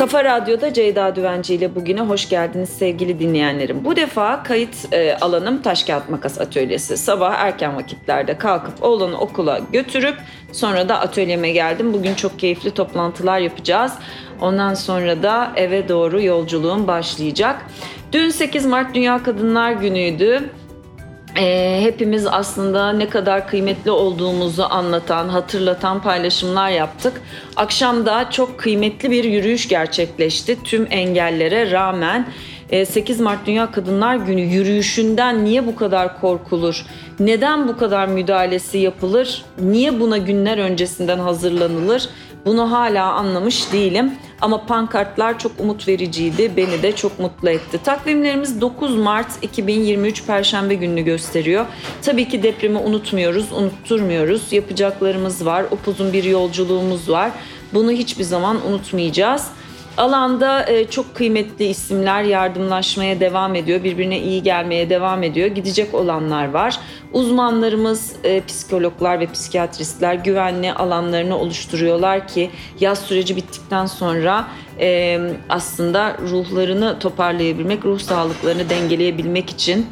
Kafa 0.00 0.24
Radyo'da 0.24 0.72
Ceyda 0.72 1.16
Düvenci 1.16 1.54
ile 1.54 1.74
bugüne 1.74 2.00
hoş 2.00 2.28
geldiniz 2.28 2.68
sevgili 2.68 3.18
dinleyenlerim. 3.18 3.84
Bu 3.84 3.96
defa 3.96 4.42
kayıt 4.42 4.92
e, 4.92 5.16
alanım 5.20 5.62
taş 5.62 5.84
kağıt 5.84 6.08
makas 6.08 6.40
atölyesi. 6.40 6.96
Sabah 6.96 7.34
erken 7.34 7.76
vakitlerde 7.76 8.38
kalkıp 8.38 8.82
oğlanı 8.82 9.18
okula 9.18 9.60
götürüp 9.72 10.14
sonra 10.52 10.88
da 10.88 11.00
atölyeme 11.00 11.50
geldim. 11.50 11.92
Bugün 11.92 12.14
çok 12.14 12.38
keyifli 12.38 12.70
toplantılar 12.70 13.38
yapacağız. 13.38 13.92
Ondan 14.40 14.74
sonra 14.74 15.22
da 15.22 15.52
eve 15.56 15.88
doğru 15.88 16.22
yolculuğum 16.22 16.86
başlayacak. 16.86 17.66
Dün 18.12 18.30
8 18.30 18.66
Mart 18.66 18.94
Dünya 18.94 19.22
Kadınlar 19.22 19.72
Günü'ydü 19.72 20.50
e, 21.36 21.78
hepimiz 21.82 22.26
aslında 22.26 22.92
ne 22.92 23.08
kadar 23.08 23.48
kıymetli 23.48 23.90
olduğumuzu 23.90 24.62
anlatan, 24.70 25.28
hatırlatan 25.28 26.02
paylaşımlar 26.02 26.70
yaptık. 26.70 27.22
Akşam 27.56 28.06
da 28.06 28.30
çok 28.30 28.58
kıymetli 28.58 29.10
bir 29.10 29.24
yürüyüş 29.24 29.68
gerçekleşti 29.68 30.62
tüm 30.64 30.86
engellere 30.90 31.70
rağmen. 31.70 32.26
8 32.86 33.20
Mart 33.20 33.46
Dünya 33.46 33.70
Kadınlar 33.70 34.16
Günü 34.16 34.40
yürüyüşünden 34.40 35.44
niye 35.44 35.66
bu 35.66 35.76
kadar 35.76 36.20
korkulur? 36.20 36.86
Neden 37.20 37.68
bu 37.68 37.76
kadar 37.76 38.06
müdahalesi 38.06 38.78
yapılır? 38.78 39.44
Niye 39.60 40.00
buna 40.00 40.18
günler 40.18 40.58
öncesinden 40.58 41.18
hazırlanılır? 41.18 42.08
Bunu 42.44 42.72
hala 42.72 43.12
anlamış 43.12 43.72
değilim. 43.72 44.12
Ama 44.40 44.66
pankartlar 44.66 45.38
çok 45.38 45.52
umut 45.58 45.88
vericiydi. 45.88 46.56
Beni 46.56 46.82
de 46.82 46.96
çok 46.96 47.18
mutlu 47.18 47.50
etti. 47.50 47.80
Takvimlerimiz 47.84 48.60
9 48.60 48.96
Mart 48.96 49.28
2023 49.42 50.26
Perşembe 50.26 50.74
gününü 50.74 51.02
gösteriyor. 51.02 51.66
Tabii 52.02 52.28
ki 52.28 52.42
depremi 52.42 52.78
unutmuyoruz, 52.78 53.52
unutturmuyoruz. 53.52 54.52
Yapacaklarımız 54.52 55.46
var, 55.46 55.64
upuzun 55.70 56.12
bir 56.12 56.24
yolculuğumuz 56.24 57.08
var. 57.10 57.30
Bunu 57.74 57.90
hiçbir 57.90 58.24
zaman 58.24 58.66
unutmayacağız. 58.66 59.46
Alanda 59.96 60.66
e, 60.66 60.90
çok 60.90 61.14
kıymetli 61.14 61.64
isimler 61.64 62.22
yardımlaşmaya 62.22 63.20
devam 63.20 63.54
ediyor. 63.54 63.84
Birbirine 63.84 64.18
iyi 64.20 64.42
gelmeye 64.42 64.90
devam 64.90 65.22
ediyor. 65.22 65.46
Gidecek 65.46 65.94
olanlar 65.94 66.50
var. 66.50 66.76
Uzmanlarımız, 67.12 68.12
e, 68.24 68.44
psikologlar 68.44 69.20
ve 69.20 69.26
psikiyatristler 69.26 70.14
güvenli 70.14 70.72
alanlarını 70.72 71.38
oluşturuyorlar 71.38 72.28
ki 72.28 72.50
yaz 72.80 72.98
süreci 72.98 73.36
bittikten 73.36 73.86
sonra 73.86 74.46
e, 74.80 75.20
aslında 75.48 76.16
ruhlarını 76.30 76.98
toparlayabilmek, 76.98 77.84
ruh 77.84 77.98
sağlıklarını 78.00 78.70
dengeleyebilmek 78.70 79.50
için 79.50 79.86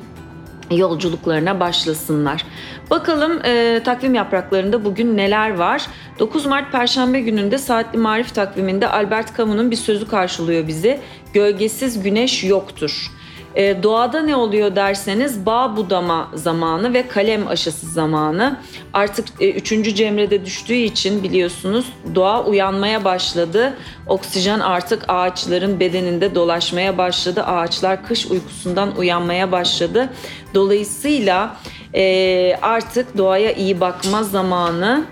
yolculuklarına 0.70 1.61
başlasınlar. 1.61 2.44
Bakalım 2.91 3.41
e, 3.44 3.80
takvim 3.84 4.14
yapraklarında 4.14 4.84
bugün 4.84 5.16
neler 5.16 5.55
var? 5.55 5.86
9 6.19 6.47
Mart 6.47 6.72
Perşembe 6.72 7.20
gününde 7.20 7.58
Saatli 7.58 7.98
Marif 7.98 8.34
takviminde 8.34 8.88
Albert 8.88 9.36
Camus'un 9.36 9.70
bir 9.70 9.77
sözü 9.77 10.08
karşılıyor 10.08 10.66
bizi. 10.66 11.00
Gölgesiz 11.33 12.02
güneş 12.02 12.44
yoktur. 12.44 13.17
E, 13.54 13.82
doğada 13.82 14.22
ne 14.22 14.36
oluyor 14.36 14.77
derseniz 14.77 15.46
bağ 15.46 15.77
budama 15.77 16.30
zamanı 16.34 16.94
ve 16.94 17.08
kalem 17.08 17.48
aşısı 17.48 17.86
zamanı. 17.86 18.56
Artık 18.92 19.28
e, 19.41 19.50
3. 19.50 19.96
Cemre'de 19.96 20.44
düştüğü 20.44 20.74
için 20.74 21.22
biliyorsunuz 21.22 21.92
doğa 22.14 22.44
uyanmaya 22.44 23.04
başladı. 23.04 23.74
Oksijen 24.06 24.60
artık 24.60 25.04
ağaçların 25.08 25.80
bedeninde 25.80 26.34
dolaşmaya 26.34 26.98
başladı. 26.98 27.42
Ağaçlar 27.42 28.06
kış 28.06 28.26
uykusundan 28.26 28.96
uyanmaya 28.96 29.52
başladı. 29.52 30.08
Dolayısıyla 30.54 31.56
e, 31.94 32.58
artık 32.62 33.19
doğaya 33.19 33.52
iyi 33.52 33.80
bakma 33.80 34.22
zamanı. 34.22 35.04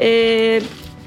E, 0.00 0.60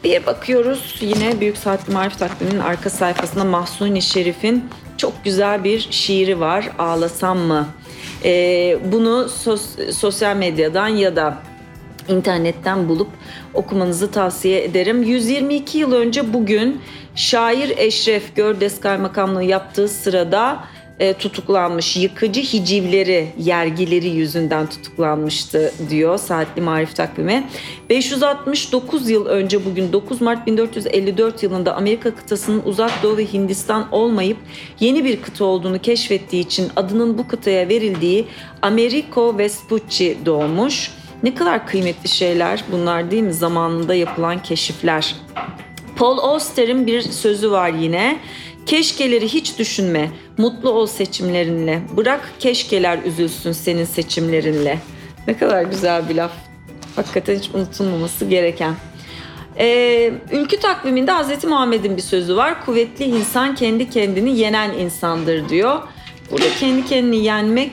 bir 0.03 0.25
bakıyoruz 0.25 0.95
yine 1.01 1.39
Büyük 1.39 1.57
Saatli 1.57 1.93
Marif 1.93 2.19
takviminin 2.19 2.59
arka 2.59 2.89
sayfasında 2.89 3.43
Mahsuni 3.43 4.01
Şerif'in 4.01 4.69
çok 4.97 5.23
güzel 5.23 5.63
bir 5.63 5.87
şiiri 5.91 6.39
var. 6.39 6.69
Ağlasam 6.79 7.37
mı? 7.37 7.67
Ee, 8.25 8.77
bunu 8.91 9.29
sos, 9.29 9.61
sosyal 9.91 10.35
medyadan 10.35 10.87
ya 10.87 11.15
da 11.15 11.37
internetten 12.07 12.89
bulup 12.89 13.07
okumanızı 13.53 14.11
tavsiye 14.11 14.63
ederim. 14.63 15.03
122 15.03 15.77
yıl 15.77 15.93
önce 15.93 16.33
bugün 16.33 16.81
şair 17.15 17.77
Eşref 17.77 18.35
Gördes 18.35 18.79
Kaymakamlığı 18.79 19.43
yaptığı 19.43 19.87
sırada 19.87 20.63
e, 20.99 21.13
tutuklanmış. 21.13 21.97
Yıkıcı 21.97 22.41
hicivleri, 22.41 23.27
yergileri 23.39 24.09
yüzünden 24.09 24.67
tutuklanmıştı 24.67 25.73
diyor 25.89 26.17
Saatli 26.17 26.61
Marif 26.61 26.95
takvimi. 26.95 27.47
569 27.89 29.09
yıl 29.09 29.25
önce 29.25 29.65
bugün 29.65 29.93
9 29.93 30.21
Mart 30.21 30.47
1454 30.47 31.43
yılında 31.43 31.75
Amerika 31.75 32.15
kıtasının 32.15 32.61
uzak 32.65 33.03
doğu 33.03 33.17
ve 33.17 33.25
Hindistan 33.33 33.87
olmayıp 33.91 34.37
yeni 34.79 35.03
bir 35.03 35.21
kıta 35.21 35.45
olduğunu 35.45 35.79
keşfettiği 35.79 36.45
için 36.45 36.67
adının 36.75 37.17
bu 37.17 37.27
kıtaya 37.27 37.69
verildiği 37.69 38.27
Americo 38.61 39.37
Vespucci 39.37 40.17
doğmuş. 40.25 40.91
Ne 41.23 41.35
kadar 41.35 41.67
kıymetli 41.67 42.09
şeyler 42.09 42.63
bunlar 42.71 43.11
değil 43.11 43.23
mi? 43.23 43.33
Zamanında 43.33 43.95
yapılan 43.95 44.43
keşifler. 44.43 45.15
Paul 45.95 46.17
Auster'in 46.17 46.87
bir 46.87 47.01
sözü 47.01 47.51
var 47.51 47.69
yine. 47.69 48.19
Keşkeleri 48.67 49.27
hiç 49.27 49.59
düşünme. 49.59 50.11
Mutlu 50.37 50.69
ol 50.69 50.87
seçimlerinle. 50.87 51.81
Bırak 51.97 52.33
keşkeler 52.39 52.99
üzülsün 53.03 53.51
senin 53.51 53.85
seçimlerinle. 53.85 54.79
Ne 55.27 55.37
kadar 55.37 55.63
güzel 55.63 56.09
bir 56.09 56.15
laf. 56.15 56.31
Hakikaten 56.95 57.35
hiç 57.35 57.49
unutulmaması 57.53 58.25
gereken. 58.25 58.75
Ee, 59.59 60.11
ülkü 60.31 60.59
takviminde 60.59 61.11
Hz. 61.11 61.43
Muhammed'in 61.43 61.97
bir 61.97 62.01
sözü 62.01 62.35
var. 62.35 62.65
Kuvvetli 62.65 63.05
insan 63.05 63.55
kendi 63.55 63.89
kendini 63.89 64.39
yenen 64.39 64.73
insandır 64.73 65.49
diyor. 65.49 65.81
Burada 66.31 66.49
kendi 66.59 66.85
kendini 66.85 67.23
yenmek 67.23 67.71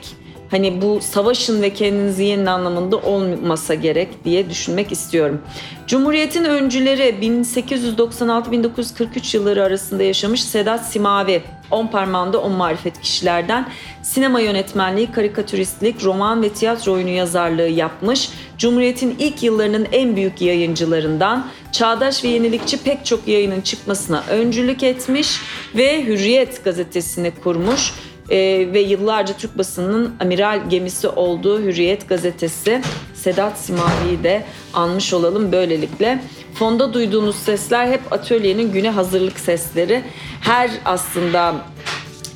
hani 0.51 0.81
bu 0.81 0.99
savaşın 1.01 1.61
ve 1.61 1.73
kendinizi 1.73 2.23
yenin 2.23 2.45
anlamında 2.45 2.97
olmasa 2.97 3.73
gerek 3.73 4.25
diye 4.25 4.49
düşünmek 4.49 4.91
istiyorum. 4.91 5.41
Cumhuriyetin 5.87 6.43
öncüleri 6.43 7.15
1896-1943 7.21 9.37
yılları 9.37 9.63
arasında 9.63 10.03
yaşamış 10.03 10.43
Sedat 10.43 10.85
Simavi, 10.85 11.41
on 11.71 11.87
parmağında 11.87 12.41
on 12.41 12.51
marifet 12.51 13.01
kişilerden 13.01 13.69
sinema 14.03 14.39
yönetmenliği, 14.39 15.11
karikatüristlik, 15.11 16.03
roman 16.03 16.43
ve 16.43 16.49
tiyatro 16.49 16.93
oyunu 16.93 17.09
yazarlığı 17.09 17.67
yapmış. 17.67 18.29
Cumhuriyetin 18.57 19.15
ilk 19.19 19.43
yıllarının 19.43 19.87
en 19.91 20.15
büyük 20.15 20.41
yayıncılarından, 20.41 21.47
çağdaş 21.71 22.23
ve 22.23 22.27
yenilikçi 22.27 22.83
pek 22.83 23.05
çok 23.05 23.27
yayının 23.27 23.61
çıkmasına 23.61 24.23
öncülük 24.29 24.83
etmiş 24.83 25.39
ve 25.75 26.05
Hürriyet 26.05 26.63
gazetesini 26.63 27.31
kurmuş 27.43 27.93
e, 28.29 28.37
ve 28.73 28.79
yıllarca 28.79 29.33
Türk 29.33 29.57
basınının 29.57 30.15
amiral 30.19 30.69
gemisi 30.69 31.07
olduğu 31.07 31.61
Hürriyet 31.61 32.09
gazetesi 32.09 32.81
Sedat 33.13 33.57
Simavi'yi 33.57 34.23
de 34.23 34.45
anmış 34.73 35.13
olalım 35.13 35.51
böylelikle. 35.51 36.23
Fonda 36.53 36.93
duyduğunuz 36.93 37.35
sesler 37.35 37.87
hep 37.87 38.13
atölyenin 38.13 38.71
güne 38.71 38.89
hazırlık 38.89 39.39
sesleri. 39.39 40.03
Her 40.41 40.71
aslında 40.85 41.55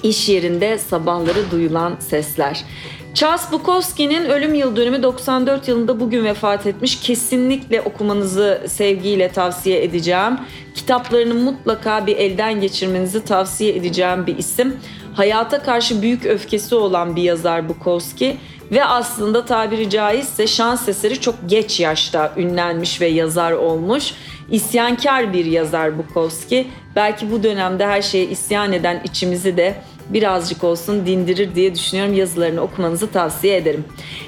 iş 0.03 0.29
yerinde 0.29 0.77
sabahları 0.77 1.51
duyulan 1.51 1.95
sesler. 1.99 2.65
Charles 3.13 3.51
Bukowski'nin 3.51 4.25
ölüm 4.25 4.53
yıl 4.53 4.75
dönümü 4.75 5.03
94 5.03 5.67
yılında 5.67 5.99
bugün 5.99 6.23
vefat 6.23 6.67
etmiş. 6.67 6.99
Kesinlikle 6.99 7.81
okumanızı 7.81 8.63
sevgiyle 8.67 9.31
tavsiye 9.31 9.83
edeceğim. 9.83 10.37
Kitaplarını 10.75 11.33
mutlaka 11.33 12.07
bir 12.07 12.17
elden 12.17 12.61
geçirmenizi 12.61 13.25
tavsiye 13.25 13.75
edeceğim 13.75 14.27
bir 14.27 14.37
isim. 14.37 14.77
Hayata 15.13 15.63
karşı 15.63 16.01
büyük 16.01 16.25
öfkesi 16.25 16.75
olan 16.75 17.15
bir 17.15 17.21
yazar 17.21 17.69
Bukowski 17.69 18.37
ve 18.71 18.85
aslında 18.85 19.45
tabiri 19.45 19.89
caizse 19.89 20.47
şans 20.47 20.89
eseri 20.89 21.21
çok 21.21 21.35
geç 21.45 21.79
yaşta 21.79 22.33
ünlenmiş 22.37 23.01
ve 23.01 23.07
yazar 23.07 23.51
olmuş. 23.51 24.13
İsyankar 24.51 25.33
bir 25.33 25.45
yazar 25.45 25.97
Bukowski. 25.97 26.67
Belki 26.95 27.31
bu 27.31 27.43
dönemde 27.43 27.87
her 27.87 28.01
şeye 28.01 28.25
isyan 28.25 28.73
eden 28.73 29.01
içimizi 29.03 29.57
de 29.57 29.75
birazcık 30.09 30.63
olsun 30.63 31.05
dindirir 31.05 31.55
diye 31.55 31.75
düşünüyorum. 31.75 32.13
Yazılarını 32.13 32.61
okumanızı 32.61 33.11
tavsiye 33.11 33.57
ederim. 33.57 33.85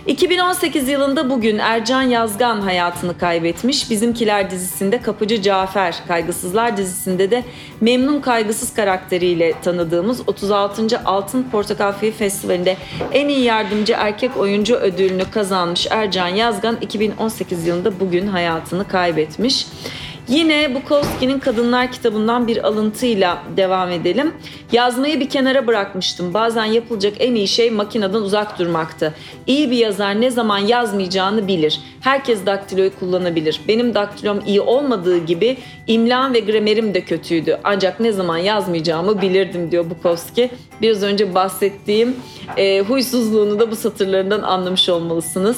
2018 0.08 0.88
yılında 0.88 1.30
bugün 1.30 1.58
Ercan 1.58 2.02
Yazgan 2.02 2.62
hayatını 2.62 3.18
kaybetmiş. 3.18 3.90
Bizimkiler 3.90 4.52
dizisinde 4.52 5.02
Kapıcı 5.02 5.42
Cafer, 5.42 5.96
Kaygısızlar 6.08 6.78
dizisinde 6.78 7.32
de 7.32 7.44
Memnun 7.82 8.22
Kaygısız 8.22 8.74
karakteriyle 8.74 9.54
tanıdığımız 9.62 10.22
36. 10.28 11.02
Altın 11.06 11.44
Portakal 11.44 11.94
Film 11.94 12.12
Festivali'nde 12.12 12.78
en 13.12 13.28
iyi 13.28 13.44
yardımcı 13.44 13.94
erkek 13.98 14.38
oyuncu 14.38 14.76
ödülünü 14.76 15.26
kazanmış 15.32 15.88
Ercan 15.90 16.28
Yazgan 16.28 16.78
2018 16.82 17.68
yılında 17.68 18.00
bugün 18.00 18.28
hayatını 18.28 18.88
kaybetmiş. 18.88 19.68
Yine 20.32 20.76
Bukowski'nin 20.76 21.40
Kadınlar 21.40 21.92
kitabından 21.92 22.48
bir 22.48 22.68
alıntıyla 22.68 23.44
devam 23.58 23.92
edelim. 23.92 24.34
Yazmayı 24.72 25.20
bir 25.20 25.30
kenara 25.30 25.68
bırakmıştım. 25.68 26.34
Bazen 26.34 26.66
yapılacak 26.66 27.14
en 27.20 27.36
iyi 27.36 27.48
şey 27.48 27.72
makineden 27.72 28.22
uzak 28.22 28.60
durmaktı. 28.60 29.14
İyi 29.48 29.72
bir 29.72 29.78
yazar 29.78 30.22
ne 30.22 30.32
zaman 30.32 30.58
yazmayacağını 30.58 31.48
bilir. 31.48 31.80
Herkes 32.02 32.46
daktiloyu 32.46 32.92
kullanabilir. 33.00 33.62
Benim 33.68 33.94
daktilom 33.94 34.40
iyi 34.46 34.62
olmadığı 34.62 35.18
gibi 35.18 35.58
imlam 35.88 36.34
ve 36.34 36.40
gramerim 36.40 36.94
de 36.94 37.02
kötüydü. 37.02 37.58
Ancak 37.64 38.00
ne 38.00 38.12
zaman 38.12 38.38
yazmayacağımı 38.38 39.22
bilirdim 39.22 39.72
diyor 39.72 39.90
Bukowski. 39.90 40.50
Biraz 40.82 41.04
önce 41.04 41.36
bahsettiğim 41.36 42.16
e, 42.58 42.82
huysuzluğunu 42.82 43.60
da 43.60 43.72
bu 43.72 43.76
satırlarından 43.76 44.42
anlamış 44.42 44.90
olmalısınız. 44.90 45.58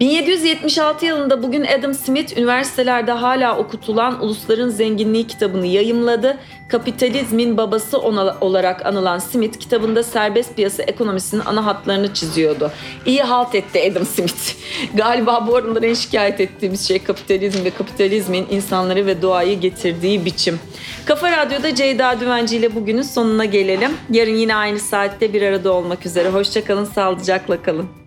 1776 0.00 1.06
yılında 1.06 1.42
bugün 1.42 1.64
Adam 1.64 1.94
Smith 1.94 2.38
üniversitelerde 2.38 3.12
hala 3.12 3.58
okutulan 3.58 4.24
Ulusların 4.24 4.68
Zenginliği 4.68 5.26
kitabını 5.26 5.66
yayımladı. 5.66 6.38
Kapitalizmin 6.68 7.56
babası 7.56 7.98
ona, 7.98 8.36
olarak 8.40 8.86
anılan 8.86 9.18
Smith 9.18 9.58
kitabında 9.58 10.02
serbest 10.02 10.56
piyasa 10.56 10.82
ekonomisinin 10.82 11.42
ana 11.46 11.66
hatlarını 11.66 12.14
çiziyordu. 12.14 12.72
İyi 13.06 13.22
halt 13.22 13.54
etti 13.54 13.90
Adam 13.92 14.06
Smith. 14.06 14.54
Galiba 14.94 15.46
bu 15.46 15.56
aralar 15.56 15.82
en 15.82 15.94
şikayet 15.94 16.40
ettiğimiz 16.40 16.88
şey 16.88 16.98
kapitalizm 16.98 17.64
ve 17.64 17.70
kapitalizmin 17.70 18.46
insanları 18.50 19.06
ve 19.06 19.22
doğayı 19.22 19.60
getirdiği 19.60 20.24
biçim. 20.24 20.60
Kafa 21.06 21.30
Radyo'da 21.36 21.74
Ceyda 21.74 22.20
Düvenci 22.20 22.56
ile 22.56 22.74
bugünün 22.74 23.02
sonuna 23.02 23.44
gelelim. 23.44 23.90
Yarın 24.10 24.36
yine 24.36 24.54
aynı 24.54 24.80
saatte 24.80 25.32
bir 25.32 25.42
arada 25.42 25.72
olmak 25.72 26.06
üzere. 26.06 26.28
Hoşçakalın, 26.28 26.84
sağlıcakla 26.84 27.62
kalın. 27.62 27.99